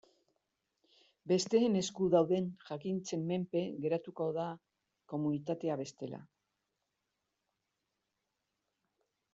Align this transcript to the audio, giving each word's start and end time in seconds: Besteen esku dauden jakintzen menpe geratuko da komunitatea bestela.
Besteen 1.31 1.75
esku 1.81 2.07
dauden 2.15 2.47
jakintzen 2.69 3.27
menpe 3.33 3.63
geratuko 3.85 4.27
da 4.39 4.47
komunitatea 5.13 5.77
bestela. 5.85 6.25